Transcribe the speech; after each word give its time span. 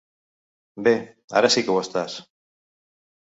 Bé, 0.87 0.93
ara 1.41 1.51
sí 1.55 1.63
que 1.67 1.75
ho 1.75 1.77
estàs. 1.83 2.15